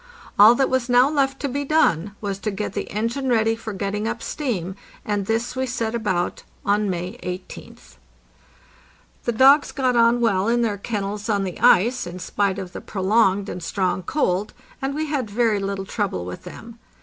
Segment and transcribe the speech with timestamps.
[0.39, 3.71] All that was now left to be done was to get the engine ready for
[3.71, 4.73] getting up steam,
[5.05, 7.97] and this we set about on May 18th.
[9.25, 12.81] The dogs got on well in their kennels on the ice, in spite of the
[12.81, 16.79] prolonged and strong cold, and we had very little trouble with them.